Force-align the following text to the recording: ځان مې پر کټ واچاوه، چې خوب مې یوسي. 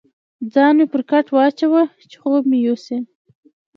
ځان 0.53 0.73
مې 0.77 0.85
پر 0.91 1.01
کټ 1.09 1.25
واچاوه، 1.35 1.83
چې 2.09 2.15
خوب 2.21 2.43
مې 2.49 2.59
یوسي. 2.65 2.97